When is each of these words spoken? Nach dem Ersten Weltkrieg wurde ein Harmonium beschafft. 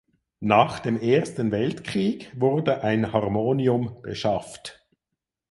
Nach 0.39 0.79
dem 0.79 0.99
Ersten 0.99 1.51
Weltkrieg 1.51 2.31
wurde 2.35 2.81
ein 2.83 3.13
Harmonium 3.13 4.01
beschafft. 4.01 4.83